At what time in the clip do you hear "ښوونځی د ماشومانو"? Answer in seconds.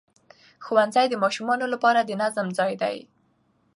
0.65-1.65